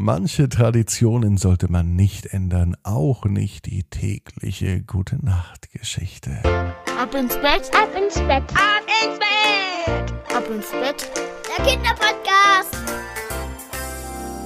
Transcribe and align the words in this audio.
Manche 0.00 0.48
Traditionen 0.48 1.38
sollte 1.38 1.68
man 1.72 1.96
nicht 1.96 2.26
ändern, 2.26 2.76
auch 2.84 3.24
nicht 3.24 3.66
die 3.66 3.82
tägliche 3.82 4.80
Gute 4.84 5.16
Nacht 5.16 5.72
Geschichte. 5.72 6.38
Ab 6.44 7.12
ins 7.16 7.34
Bett, 7.34 7.68
ab 7.74 7.90
ins 8.00 8.14
Bett, 8.14 8.44
ab 8.54 8.84
ins 9.02 9.18
Bett, 9.18 10.36
ab 10.36 10.44
ins 10.54 10.70
Bett. 10.70 11.10
Der 11.48 11.64
Kinderpodcast. 11.64 12.76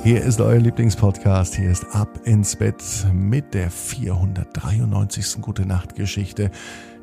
Hier 0.03 0.23
ist 0.23 0.41
euer 0.41 0.59
Lieblingspodcast. 0.59 1.57
Hier 1.57 1.71
ist 1.71 1.85
Ab 1.95 2.21
ins 2.25 2.57
Bett 2.57 2.83
mit 3.13 3.53
der 3.53 3.71
493. 3.71 5.43
Gute 5.43 5.67
Nacht 5.67 5.97
Geschichte. 5.97 6.51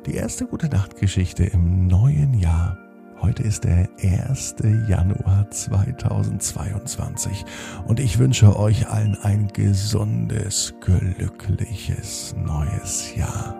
Die 0.06 0.16
erste 0.16 0.46
Gute 0.46 0.68
Nacht 0.68 0.96
Geschichte 0.96 1.44
im 1.44 1.86
neuen 1.86 2.34
Jahr. 2.34 2.89
Heute 3.22 3.42
ist 3.42 3.64
der 3.64 3.86
1. 4.02 4.56
Januar 4.88 5.50
2022 5.50 7.44
und 7.86 8.00
ich 8.00 8.18
wünsche 8.18 8.58
euch 8.58 8.88
allen 8.88 9.14
ein 9.22 9.48
gesundes, 9.48 10.72
glückliches 10.80 12.34
neues 12.38 13.14
Jahr. 13.14 13.54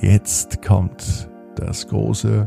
Jetzt 0.00 0.60
kommt 0.62 1.30
das 1.56 1.88
große 1.88 2.44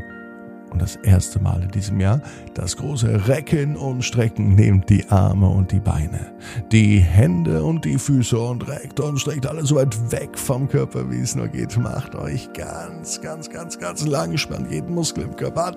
und 0.72 0.80
das 0.80 0.96
erste 0.96 1.40
Mal 1.40 1.62
in 1.62 1.70
diesem 1.70 2.00
Jahr 2.00 2.20
das 2.54 2.76
große 2.76 3.28
Recken 3.28 3.76
und 3.76 4.02
Strecken. 4.02 4.54
Nehmt 4.54 4.88
die 4.88 5.08
Arme 5.10 5.48
und 5.48 5.70
die 5.72 5.80
Beine, 5.80 6.32
die 6.70 6.98
Hände 6.98 7.62
und 7.62 7.84
die 7.84 7.98
Füße 7.98 8.38
und 8.38 8.66
reckt 8.68 8.98
und 9.00 9.18
streckt 9.18 9.46
alles 9.46 9.68
so 9.68 9.76
weit 9.76 10.12
weg 10.12 10.38
vom 10.38 10.68
Körper, 10.68 11.10
wie 11.10 11.20
es 11.20 11.34
nur 11.34 11.48
geht. 11.48 11.76
Macht 11.76 12.14
euch 12.14 12.52
ganz, 12.52 13.20
ganz, 13.20 13.50
ganz, 13.50 13.78
ganz 13.78 14.06
lang, 14.06 14.36
spannt 14.36 14.70
jeden 14.70 14.94
Muskel 14.94 15.24
im 15.24 15.36
Körper 15.36 15.66
an. 15.66 15.76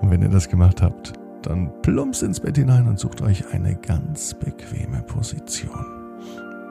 Und 0.00 0.10
wenn 0.10 0.22
ihr 0.22 0.28
das 0.28 0.48
gemacht 0.48 0.82
habt, 0.82 1.12
dann 1.42 1.70
plumpst 1.82 2.22
ins 2.22 2.40
Bett 2.40 2.56
hinein 2.56 2.86
und 2.86 2.98
sucht 2.98 3.22
euch 3.22 3.44
eine 3.52 3.74
ganz 3.74 4.34
bequeme 4.34 5.02
Position. 5.02 5.99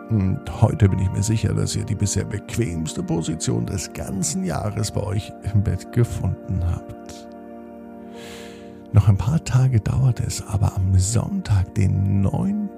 Und 0.10 0.40
heute 0.62 0.90
bin 0.90 1.00
ich 1.00 1.12
mir 1.12 1.22
sicher, 1.22 1.54
dass 1.54 1.76
ihr 1.76 1.86
die 1.86 1.96
bisher 1.96 2.26
bequemste 2.26 3.04
Position 3.04 3.66
des 3.66 3.94
ganzen 3.94 4.44
Jahres 4.44 4.92
bei 4.92 5.04
euch 5.04 5.32
im 5.54 5.64
Bett 5.64 5.92
gefunden 5.92 6.62
habt. 6.66 7.28
Noch 8.92 9.08
ein 9.08 9.18
paar 9.18 9.44
Tage 9.44 9.80
dauert 9.80 10.20
es, 10.20 10.44
aber 10.48 10.76
am 10.76 10.98
Sonntag, 10.98 11.76
den 11.76 12.22
9. 12.22 12.69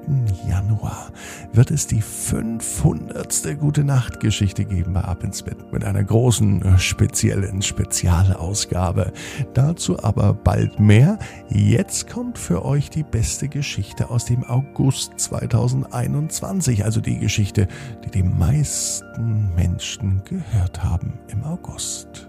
Januar, 0.48 1.12
wird 1.54 1.72
es 1.72 1.88
die 1.88 2.02
500. 2.02 3.60
Gute 3.60 3.84
Nacht 3.84 4.20
Geschichte 4.20 4.66
geben 4.66 4.94
bei 4.94 5.02
Ab 5.02 5.24
ins 5.24 5.44
Bett 5.44 5.72
mit 5.72 5.84
einer 5.84 6.04
großen, 6.04 6.62
äh, 6.62 6.80
speziellen 6.80 7.62
Spezialausgabe. 7.62 9.14
Dazu 9.54 10.02
aber 10.04 10.34
bald 10.34 10.80
mehr. 10.80 11.20
Jetzt 11.50 12.10
kommt 12.10 12.38
für 12.38 12.66
euch 12.66 12.90
die 12.90 13.04
beste 13.04 13.48
Geschichte 13.48 14.10
aus 14.10 14.26
dem 14.26 14.44
August 14.44 15.14
2021, 15.18 16.84
also 16.84 17.02
die 17.02 17.20
Geschichte, 17.20 17.68
die 18.04 18.12
die 18.12 18.24
meisten 18.24 19.54
Menschen 19.56 20.22
gehört 20.26 20.84
haben 20.84 21.14
im 21.28 21.44
August. 21.44 22.28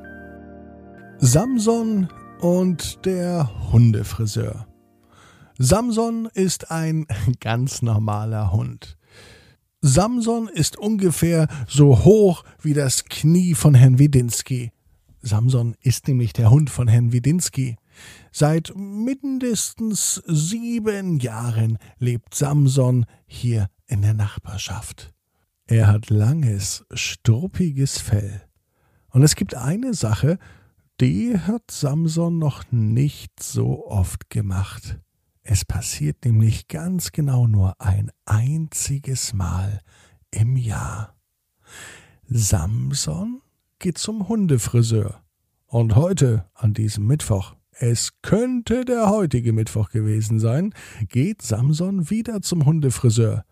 Samson 1.18 2.08
und 2.40 3.04
der 3.06 3.48
Hundefriseur. 3.72 4.66
Samson 5.64 6.28
ist 6.34 6.72
ein 6.72 7.06
ganz 7.40 7.82
normaler 7.82 8.50
Hund. 8.50 8.98
Samson 9.80 10.48
ist 10.48 10.76
ungefähr 10.76 11.46
so 11.68 12.00
hoch 12.04 12.42
wie 12.60 12.74
das 12.74 13.04
Knie 13.04 13.54
von 13.54 13.74
Herrn 13.74 14.00
Widinski. 14.00 14.72
Samson 15.20 15.76
ist 15.80 16.08
nämlich 16.08 16.32
der 16.32 16.50
Hund 16.50 16.68
von 16.68 16.88
Herrn 16.88 17.12
Widinski. 17.12 17.76
Seit 18.32 18.72
mindestens 18.74 20.20
sieben 20.26 21.20
Jahren 21.20 21.78
lebt 22.00 22.34
Samson 22.34 23.06
hier 23.24 23.68
in 23.86 24.02
der 24.02 24.14
Nachbarschaft. 24.14 25.14
Er 25.66 25.86
hat 25.86 26.10
langes, 26.10 26.84
struppiges 26.92 27.98
Fell. 27.98 28.42
Und 29.10 29.22
es 29.22 29.36
gibt 29.36 29.54
eine 29.54 29.94
Sache, 29.94 30.40
die 31.00 31.38
hat 31.38 31.70
Samson 31.70 32.40
noch 32.40 32.64
nicht 32.72 33.40
so 33.40 33.86
oft 33.86 34.28
gemacht. 34.28 34.98
Es 35.42 35.64
passiert 35.64 36.24
nämlich 36.24 36.68
ganz 36.68 37.10
genau 37.10 37.46
nur 37.46 37.80
ein 37.80 38.10
einziges 38.24 39.32
Mal 39.32 39.80
im 40.30 40.56
Jahr. 40.56 41.16
Samson 42.28 43.42
geht 43.78 43.98
zum 43.98 44.28
Hundefriseur. 44.28 45.22
Und 45.66 45.96
heute, 45.96 46.46
an 46.54 46.74
diesem 46.74 47.06
Mittwoch, 47.06 47.56
es 47.72 48.20
könnte 48.22 48.84
der 48.84 49.10
heutige 49.10 49.52
Mittwoch 49.52 49.90
gewesen 49.90 50.38
sein, 50.38 50.72
geht 51.08 51.42
Samson 51.42 52.10
wieder 52.10 52.40
zum 52.42 52.64
Hundefriseur. 52.64 53.44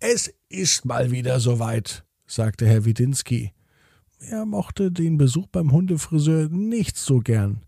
Es 0.00 0.32
ist 0.48 0.84
mal 0.84 1.10
wieder 1.10 1.40
soweit, 1.40 2.06
sagte 2.26 2.66
Herr 2.66 2.84
Widinski. 2.84 3.52
Er 4.20 4.46
mochte 4.46 4.90
den 4.90 5.18
Besuch 5.18 5.48
beim 5.48 5.72
Hundefriseur 5.72 6.48
nicht 6.48 6.96
so 6.96 7.18
gern. 7.18 7.67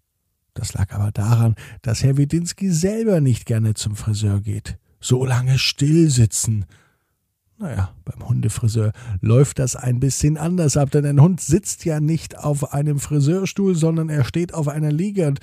Das 0.54 0.74
lag 0.74 0.92
aber 0.92 1.12
daran, 1.12 1.54
dass 1.82 2.02
Herr 2.02 2.16
Widinski 2.16 2.70
selber 2.70 3.20
nicht 3.20 3.46
gerne 3.46 3.74
zum 3.74 3.96
Friseur 3.96 4.40
geht. 4.40 4.78
So 5.00 5.24
lange 5.24 5.58
still 5.58 6.10
sitzen. 6.10 6.66
Naja, 7.58 7.94
beim 8.04 8.26
Hundefriseur 8.26 8.92
läuft 9.20 9.58
das 9.58 9.76
ein 9.76 10.00
bisschen 10.00 10.38
anders 10.38 10.76
ab, 10.78 10.90
denn 10.90 11.04
ein 11.04 11.20
Hund 11.20 11.42
sitzt 11.42 11.84
ja 11.84 12.00
nicht 12.00 12.38
auf 12.38 12.72
einem 12.72 12.98
Friseurstuhl, 12.98 13.74
sondern 13.74 14.08
er 14.08 14.24
steht 14.24 14.54
auf 14.54 14.66
einer 14.68 14.90
Liege 14.90 15.26
und 15.26 15.40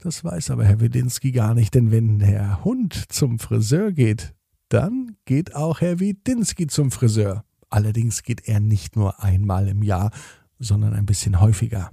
das 0.00 0.22
weiß 0.22 0.50
aber 0.50 0.64
Herr 0.64 0.80
Widinski 0.80 1.32
gar 1.32 1.54
nicht, 1.54 1.74
denn 1.74 1.90
wenn 1.90 2.18
der 2.18 2.64
Hund 2.64 3.04
zum 3.08 3.38
Friseur 3.38 3.92
geht, 3.92 4.34
dann 4.68 5.16
geht 5.24 5.54
auch 5.54 5.80
Herr 5.80 5.98
Widinski 5.98 6.66
zum 6.66 6.90
Friseur. 6.90 7.44
Allerdings 7.70 8.22
geht 8.22 8.46
er 8.46 8.60
nicht 8.60 8.94
nur 8.94 9.22
einmal 9.22 9.68
im 9.68 9.82
Jahr, 9.82 10.10
sondern 10.58 10.94
ein 10.94 11.06
bisschen 11.06 11.40
häufiger. 11.40 11.90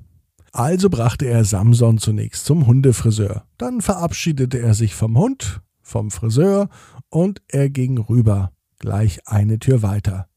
Also 0.55 0.89
brachte 0.89 1.25
er 1.25 1.43
Samson 1.43 1.97
zunächst 1.97 2.45
zum 2.45 2.65
Hundefriseur. 2.65 3.43
Dann 3.57 3.81
verabschiedete 3.81 4.57
er 4.57 4.73
sich 4.73 4.95
vom 4.95 5.17
Hund, 5.17 5.59
vom 5.81 6.11
Friseur 6.11 6.69
und 7.09 7.41
er 7.49 7.69
ging 7.69 7.97
rüber, 7.97 8.53
gleich 8.79 9.27
eine 9.27 9.59
Tür 9.59 9.81
weiter. 9.81 10.29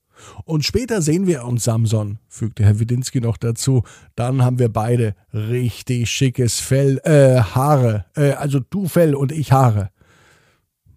Und 0.44 0.64
später 0.64 1.02
sehen 1.02 1.28
wir 1.28 1.44
uns, 1.44 1.62
Samson, 1.62 2.18
fügte 2.26 2.64
Herr 2.64 2.80
Widinski 2.80 3.20
noch 3.20 3.36
dazu. 3.36 3.84
Dann 4.16 4.42
haben 4.42 4.58
wir 4.58 4.70
beide 4.70 5.14
richtig 5.32 6.10
schickes 6.10 6.58
Fell, 6.58 6.98
äh, 7.04 7.40
Haare, 7.40 8.06
äh, 8.16 8.32
also 8.32 8.58
du 8.58 8.88
Fell 8.88 9.14
und 9.14 9.30
ich 9.30 9.52
Haare. 9.52 9.90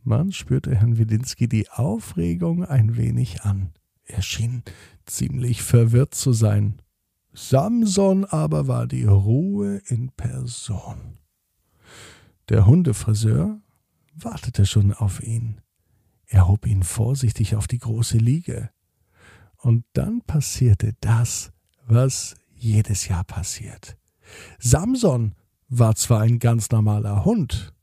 Man 0.03 0.31
spürte 0.31 0.73
Herrn 0.73 0.97
Widinski 0.97 1.47
die 1.47 1.69
Aufregung 1.69 2.65
ein 2.65 2.97
wenig 2.97 3.43
an. 3.43 3.69
Er 4.03 4.23
schien 4.23 4.63
ziemlich 5.05 5.61
verwirrt 5.61 6.15
zu 6.15 6.33
sein. 6.33 6.81
Samson 7.33 8.25
aber 8.25 8.67
war 8.67 8.87
die 8.87 9.05
Ruhe 9.05 9.81
in 9.87 10.11
Person. 10.11 11.17
Der 12.49 12.65
Hundefriseur 12.65 13.61
wartete 14.13 14.65
schon 14.65 14.93
auf 14.93 15.23
ihn. 15.23 15.61
Er 16.25 16.47
hob 16.47 16.65
ihn 16.65 16.83
vorsichtig 16.83 17.55
auf 17.55 17.67
die 17.67 17.79
große 17.79 18.17
Liege. 18.17 18.69
Und 19.57 19.85
dann 19.93 20.21
passierte 20.21 20.93
das, 20.99 21.51
was 21.85 22.35
jedes 22.53 23.07
Jahr 23.07 23.23
passiert. 23.23 23.97
Samson 24.59 25.35
war 25.67 25.95
zwar 25.95 26.21
ein 26.21 26.39
ganz 26.39 26.69
normaler 26.71 27.23
Hund, 27.25 27.73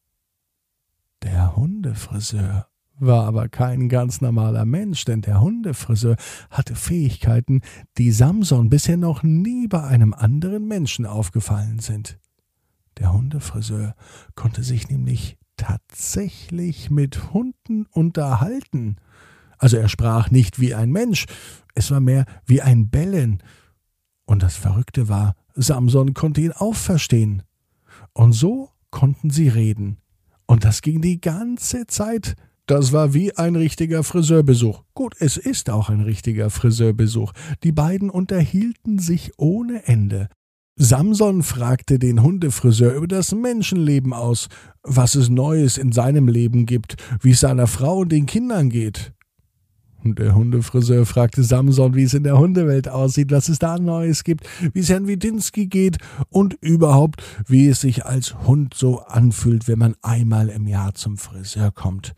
der 1.23 1.57
Hundefriseur 1.57 2.69
war 2.99 3.25
aber 3.25 3.49
kein 3.49 3.89
ganz 3.89 4.21
normaler 4.21 4.65
Mensch, 4.65 5.05
denn 5.05 5.21
der 5.21 5.41
Hundefriseur 5.41 6.17
hatte 6.51 6.75
Fähigkeiten, 6.75 7.61
die 7.97 8.11
Samson 8.11 8.69
bisher 8.69 8.97
noch 8.97 9.23
nie 9.23 9.69
bei 9.69 9.83
einem 9.83 10.15
anderen 10.15 10.67
Menschen 10.67 11.07
aufgefallen 11.07 11.79
sind. 11.79 12.19
Der 12.99 13.13
Hundefriseur 13.13 13.95
konnte 14.35 14.63
sich 14.63 14.89
nämlich 14.89 15.39
tatsächlich 15.57 16.91
mit 16.91 17.33
Hunden 17.33 17.87
unterhalten. 17.93 18.97
Also 19.59 19.77
er 19.77 19.89
sprach 19.89 20.31
nicht 20.31 20.61
wie 20.61 20.75
ein 20.75 20.91
Mensch, 20.91 21.27
es 21.75 21.91
war 21.91 22.01
mehr 22.01 22.27
wie 22.47 22.63
ein 22.63 22.89
Bellen. 22.91 23.43
Und 24.25 24.43
das 24.43 24.57
Verrückte 24.57 25.09
war, 25.09 25.35
Samson 25.55 26.15
konnte 26.15 26.41
ihn 26.41 26.53
auch. 26.53 26.77
Und 28.13 28.33
so 28.33 28.71
konnten 28.91 29.31
sie 29.31 29.49
reden. 29.49 29.99
Und 30.47 30.65
das 30.65 30.83
ging 30.83 31.03
die 31.03 31.21
ganze 31.21 31.87
Zeit, 31.87 32.35
das 32.71 32.93
war 32.93 33.15
wie 33.15 33.35
ein 33.35 33.57
richtiger 33.57 34.05
Friseurbesuch. 34.05 34.83
Gut, 34.95 35.15
es 35.19 35.37
ist 35.37 35.71
auch 35.71 35.89
ein 35.89 36.03
richtiger 36.03 36.51
Friseurbesuch. 36.51 37.33
Die 37.63 37.73
beiden 37.73 38.11
unterhielten 38.11 38.99
sich 38.99 39.33
ohne 39.39 39.87
Ende. 39.87 40.29
Samson 40.77 41.43
fragte 41.43 41.99
den 41.99 42.23
Hundefriseur 42.23 42.95
über 42.95 43.09
das 43.09 43.35
Menschenleben 43.35 44.13
aus, 44.13 44.49
was 44.83 45.15
es 45.15 45.29
Neues 45.29 45.79
in 45.79 45.93
seinem 45.93 46.29
Leben 46.29 46.67
gibt, 46.67 46.97
wie 47.21 47.33
es 47.33 47.41
seiner 47.41 47.67
Frau 47.67 48.01
und 48.01 48.13
den 48.13 48.27
Kindern 48.27 48.69
geht. 48.69 49.13
Und 50.05 50.19
der 50.19 50.35
Hundefriseur 50.35 51.07
fragte 51.07 51.43
Samson, 51.43 51.95
wie 51.95 52.05
es 52.05 52.15
in 52.15 52.23
der 52.23 52.39
Hundewelt 52.39 52.89
aussieht, 52.89 53.33
was 53.33 53.49
es 53.49 53.59
da 53.59 53.79
Neues 53.79 54.23
gibt, 54.23 54.47
wie 54.73 54.81
es 54.81 54.91
Herrn 54.91 55.09
Widinski 55.09 55.67
geht 55.67 55.99
und 56.29 56.55
überhaupt, 56.61 57.23
wie 57.47 57.67
es 57.67 57.81
sich 57.81 58.05
als 58.05 58.47
Hund 58.47 58.75
so 58.75 59.01
anfühlt, 59.01 59.67
wenn 59.69 59.79
man 59.79 59.97
einmal 60.03 60.51
im 60.51 60.69
Jahr 60.69 60.95
zum 60.95 61.17
Friseur 61.17 61.73
kommt. 61.73 62.15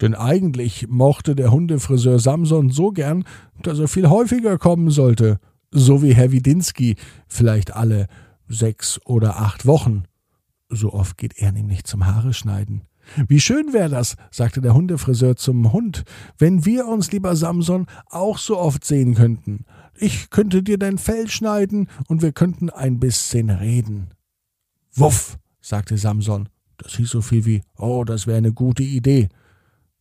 Denn 0.00 0.14
eigentlich 0.14 0.86
mochte 0.88 1.34
der 1.34 1.50
Hundefriseur 1.50 2.18
Samson 2.18 2.70
so 2.70 2.90
gern, 2.90 3.24
dass 3.62 3.78
er 3.78 3.88
viel 3.88 4.08
häufiger 4.08 4.58
kommen 4.58 4.90
sollte, 4.90 5.40
so 5.70 6.02
wie 6.02 6.14
Herr 6.14 6.30
Widinski, 6.30 6.96
vielleicht 7.26 7.74
alle 7.74 8.06
sechs 8.48 9.00
oder 9.04 9.40
acht 9.40 9.66
Wochen. 9.66 10.04
So 10.68 10.92
oft 10.92 11.18
geht 11.18 11.38
er 11.38 11.52
nämlich 11.52 11.84
zum 11.84 12.06
Haare 12.06 12.32
schneiden. 12.32 12.82
Wie 13.26 13.40
schön 13.40 13.72
wäre 13.72 13.88
das, 13.88 14.16
sagte 14.30 14.60
der 14.60 14.74
Hundefriseur 14.74 15.36
zum 15.36 15.72
Hund, 15.72 16.04
wenn 16.36 16.64
wir 16.64 16.86
uns, 16.86 17.10
lieber 17.10 17.34
Samson, 17.36 17.86
auch 18.06 18.38
so 18.38 18.58
oft 18.58 18.84
sehen 18.84 19.14
könnten. 19.14 19.64
Ich 19.96 20.30
könnte 20.30 20.62
dir 20.62 20.78
dein 20.78 20.98
Fell 20.98 21.28
schneiden 21.28 21.88
und 22.06 22.22
wir 22.22 22.32
könnten 22.32 22.70
ein 22.70 23.00
bisschen 23.00 23.50
reden. 23.50 24.10
Wuff, 24.94 25.38
sagte 25.60 25.96
Samson. 25.96 26.48
Das 26.76 26.96
hieß 26.96 27.10
so 27.10 27.22
viel 27.22 27.44
wie, 27.44 27.62
oh, 27.76 28.04
das 28.04 28.26
wäre 28.26 28.38
eine 28.38 28.52
gute 28.52 28.84
Idee. 28.84 29.28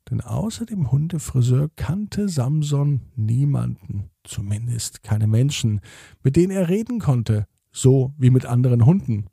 Denn 0.10 0.22
außer 0.22 0.66
dem 0.66 0.92
Hundefriseur 0.92 1.70
kannte 1.76 2.30
Samson 2.30 3.02
niemanden, 3.16 4.10
zumindest 4.24 5.04
keine 5.04 5.28
Menschen, 5.28 5.82
mit 6.24 6.36
denen 6.36 6.52
er 6.52 6.70
reden 6.70 7.00
konnte, 7.00 7.46
so 7.72 8.14
wie 8.18 8.30
mit 8.30 8.46
anderen 8.46 8.86
Hunden. 8.86 9.26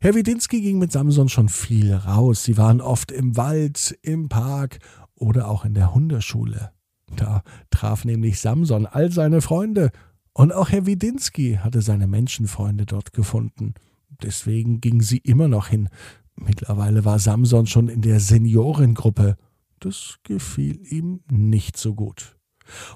Herr 0.00 0.14
Widinski 0.14 0.60
ging 0.62 0.78
mit 0.78 0.92
Samson 0.92 1.28
schon 1.28 1.48
viel 1.48 1.94
raus. 1.94 2.42
Sie 2.42 2.56
waren 2.56 2.80
oft 2.80 3.12
im 3.12 3.36
Wald, 3.36 3.98
im 4.02 4.28
Park 4.28 4.78
oder 5.14 5.48
auch 5.48 5.64
in 5.64 5.74
der 5.74 5.94
Hundeschule. 5.94 6.72
Da 7.16 7.42
traf 7.70 8.04
nämlich 8.04 8.40
Samson 8.40 8.86
all 8.86 9.12
seine 9.12 9.40
Freunde. 9.40 9.90
Und 10.32 10.52
auch 10.52 10.70
Herr 10.70 10.86
Widinski 10.86 11.58
hatte 11.62 11.82
seine 11.82 12.06
Menschenfreunde 12.06 12.86
dort 12.86 13.12
gefunden. 13.12 13.74
Deswegen 14.22 14.80
ging 14.80 15.02
sie 15.02 15.18
immer 15.18 15.48
noch 15.48 15.68
hin. 15.68 15.88
Mittlerweile 16.36 17.04
war 17.04 17.18
Samson 17.18 17.66
schon 17.66 17.88
in 17.88 18.00
der 18.00 18.20
Seniorengruppe. 18.20 19.36
Das 19.80 20.16
gefiel 20.22 20.80
ihm 20.92 21.20
nicht 21.28 21.76
so 21.76 21.94
gut. 21.94 22.36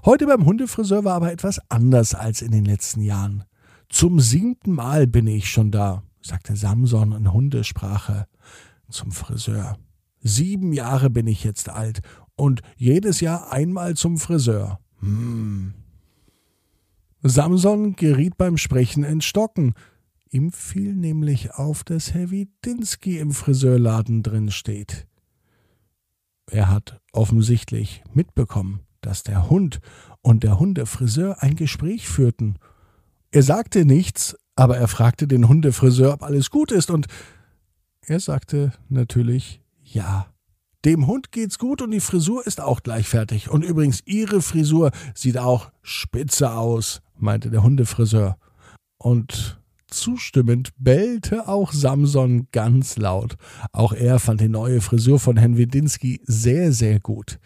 Heute 0.04 0.26
beim 0.26 0.44
Hundefriseur 0.44 1.04
war 1.04 1.14
aber 1.14 1.32
etwas 1.32 1.58
anders 1.69 2.14
als 2.14 2.42
in 2.42 2.52
den 2.52 2.64
letzten 2.64 3.00
Jahren. 3.00 3.44
Zum 3.88 4.20
siebten 4.20 4.72
Mal 4.72 5.06
bin 5.06 5.26
ich 5.26 5.50
schon 5.50 5.70
da 5.70 6.02
sagte 6.25 6.56
Samson 6.56 7.12
in 7.12 7.32
Hundesprache 7.32 8.26
zum 8.88 9.12
Friseur. 9.12 9.78
Sieben 10.20 10.72
Jahre 10.72 11.10
bin 11.10 11.26
ich 11.26 11.44
jetzt 11.44 11.69
alt 11.69 12.00
und 12.34 12.62
jedes 12.76 13.20
Jahr 13.20 13.52
einmal 13.52 13.94
zum 13.94 14.16
Friseur. 14.16 14.81
Hm. 15.00 15.75
Samson 17.22 17.94
geriet 17.96 18.36
beim 18.36 18.56
Sprechen 18.56 19.04
ins 19.04 19.25
Stocken. 19.25 19.75
Ihm 20.31 20.50
fiel 20.50 20.94
nämlich 20.94 21.54
auf, 21.54 21.84
dass 21.84 22.12
Herr 22.12 22.31
Widinski 22.31 23.19
im 23.19 23.31
Friseurladen 23.32 24.22
drin 24.22 24.50
steht. 24.50 25.06
Er 26.50 26.70
hat 26.70 27.00
offensichtlich 27.12 28.02
mitbekommen, 28.12 28.81
dass 29.00 29.23
der 29.23 29.50
Hund 29.50 29.81
und 30.23 30.43
der 30.43 30.58
Hundefriseur 30.58 31.43
ein 31.43 31.56
Gespräch 31.56 32.08
führten. 32.08 32.58
Er 33.31 33.43
sagte 33.43 33.85
nichts, 33.85 34.37
aber 34.56 34.79
er 34.79 34.88
fragte 34.88 35.26
den 35.26 35.49
Hundefriseur, 35.49 36.14
ob 36.14 36.23
alles 36.23 36.50
gut 36.50 36.73
ist, 36.73 36.91
und 36.91 37.06
er 38.06 38.20
sagte 38.20 38.73
natürlich 38.88 39.61
ja. 39.82 40.26
Dem 40.85 41.06
Hund 41.06 41.32
geht's 41.32 41.58
gut 41.58 41.81
und 41.81 41.93
die 41.93 42.00
Frisur 42.00 42.46
ist 42.46 42.61
auch 42.61 42.82
gleich 42.82 43.08
fertig. 43.08 43.49
Und 43.49 43.64
übrigens, 43.64 44.02
Ihre 44.05 44.43
Frisur 44.43 44.91
sieht 45.14 45.38
auch 45.38 45.73
spitze 45.81 46.52
aus, 46.52 47.00
meinte 47.17 47.50
der 47.50 47.62
Hundefriseur. 47.62 48.37
Und 48.99 49.58
zustimmend 49.86 50.72
bellte 50.78 51.48
auch 51.48 51.72
Samson 51.72 52.48
ganz 52.52 52.96
laut. 52.96 53.36
Auch 53.72 53.92
er 53.92 54.19
fand 54.19 54.40
die 54.40 54.48
neue 54.48 54.81
Frisur 54.81 55.19
von 55.19 55.36
Herrn 55.36 55.56
Wedinski 55.56 56.20
sehr, 56.25 56.72
sehr 56.72 57.00
gut. 57.00 57.38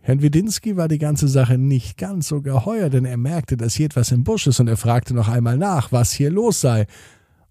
Herrn 0.00 0.20
Widinski 0.20 0.76
war 0.76 0.88
die 0.88 0.98
ganze 0.98 1.28
Sache 1.28 1.58
nicht 1.58 1.96
ganz 1.96 2.28
so 2.28 2.42
geheuer, 2.42 2.90
denn 2.90 3.04
er 3.04 3.16
merkte, 3.16 3.56
dass 3.56 3.74
hier 3.74 3.86
etwas 3.86 4.10
im 4.10 4.24
Busch 4.24 4.48
ist 4.48 4.58
und 4.58 4.66
er 4.66 4.76
fragte 4.76 5.14
noch 5.14 5.28
einmal 5.28 5.56
nach, 5.56 5.92
was 5.92 6.12
hier 6.12 6.30
los 6.30 6.60
sei. 6.60 6.86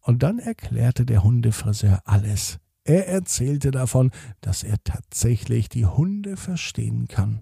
Und 0.01 0.23
dann 0.23 0.39
erklärte 0.39 1.05
der 1.05 1.23
Hundefriseur 1.23 2.01
alles. 2.05 2.59
Er 2.83 3.07
erzählte 3.07 3.71
davon, 3.71 4.11
dass 4.41 4.63
er 4.63 4.83
tatsächlich 4.83 5.69
die 5.69 5.85
Hunde 5.85 6.35
verstehen 6.35 7.07
kann 7.07 7.39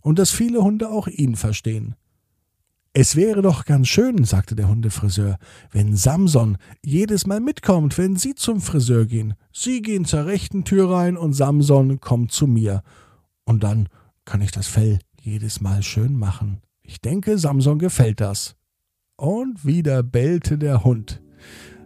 und 0.00 0.18
dass 0.18 0.30
viele 0.30 0.62
Hunde 0.62 0.90
auch 0.90 1.08
ihn 1.08 1.34
verstehen. 1.34 1.96
Es 2.96 3.16
wäre 3.16 3.42
doch 3.42 3.64
ganz 3.64 3.88
schön, 3.88 4.22
sagte 4.22 4.54
der 4.54 4.68
Hundefriseur, 4.68 5.38
wenn 5.72 5.96
Samson 5.96 6.58
jedes 6.80 7.26
Mal 7.26 7.40
mitkommt, 7.40 7.98
wenn 7.98 8.14
Sie 8.14 8.36
zum 8.36 8.60
Friseur 8.60 9.04
gehen. 9.06 9.34
Sie 9.52 9.82
gehen 9.82 10.04
zur 10.04 10.26
rechten 10.26 10.62
Tür 10.62 10.90
rein 10.90 11.16
und 11.16 11.32
Samson 11.32 11.98
kommt 11.98 12.30
zu 12.30 12.46
mir. 12.46 12.84
Und 13.44 13.64
dann 13.64 13.88
kann 14.24 14.40
ich 14.42 14.52
das 14.52 14.68
Fell 14.68 15.00
jedes 15.20 15.60
Mal 15.60 15.82
schön 15.82 16.16
machen. 16.16 16.60
Ich 16.84 17.00
denke, 17.00 17.36
Samson 17.36 17.80
gefällt 17.80 18.20
das. 18.20 18.54
Und 19.16 19.66
wieder 19.66 20.04
bellte 20.04 20.56
der 20.56 20.84
Hund. 20.84 21.20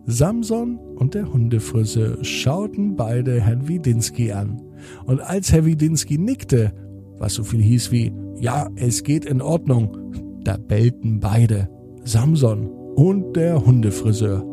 Samson 0.05 0.77
und 0.77 1.15
der 1.15 1.33
Hundefriseur 1.33 2.23
schauten 2.23 2.97
beide 2.97 3.41
Herrn 3.41 3.67
Widinski 3.67 4.33
an. 4.33 4.61
Und 5.07 5.21
als 5.21 5.53
Herr 5.53 5.65
Widinski 5.65 6.19
nickte, 6.19 6.75
was 7.17 7.33
so 7.33 7.45
viel 7.45 7.63
hieß 7.63 7.93
wie 7.93 8.13
Ja, 8.39 8.69
es 8.77 9.05
geht 9.05 9.25
in 9.25 9.41
Ordnung, 9.41 10.28
da 10.45 10.57
bellten 10.57 11.21
beide, 11.21 11.69
Samson 12.05 12.69
und 12.95 13.35
der 13.35 13.65
Hundefriseur. 13.65 14.45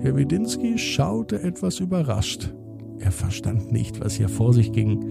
Herr 0.00 0.16
Widinski 0.16 0.78
schaute 0.78 1.42
etwas 1.42 1.80
überrascht. 1.80 2.54
Er 2.98 3.12
verstand 3.12 3.72
nicht, 3.72 4.00
was 4.00 4.14
hier 4.14 4.28
vor 4.28 4.52
sich 4.52 4.72
ging. 4.72 5.04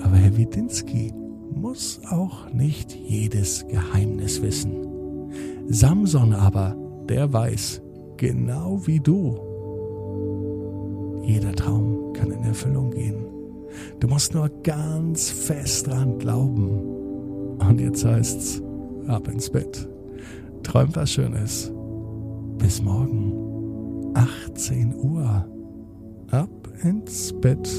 Aber 0.00 0.16
Herr 0.16 0.36
Widinski 0.36 1.12
muss 1.54 2.00
auch 2.10 2.52
nicht 2.52 2.94
jedes 2.94 3.66
Geheimnis 3.68 4.42
wissen. 4.42 4.76
Samson 5.68 6.32
aber, 6.34 6.76
der 7.08 7.32
weiß, 7.32 7.82
genau 8.16 8.86
wie 8.86 9.00
du, 9.00 9.38
jeder 11.24 11.52
Traum 11.52 12.12
kann 12.12 12.30
in 12.30 12.42
Erfüllung 12.42 12.90
gehen. 12.90 13.26
Du 14.00 14.08
musst 14.08 14.34
nur 14.34 14.50
ganz 14.62 15.30
fest 15.30 15.86
dran 15.86 16.18
glauben. 16.18 16.68
Und 17.58 17.80
jetzt 17.80 18.04
heißt's, 18.04 18.62
ab 19.08 19.28
ins 19.28 19.50
Bett. 19.50 19.88
Träum 20.62 20.94
was 20.94 21.12
Schönes. 21.12 21.72
Bis 22.58 22.82
morgen, 22.82 24.12
18 24.14 24.94
Uhr. 24.94 25.46
Ab 26.30 26.68
ins 26.82 27.32
Bett.net 27.40 27.72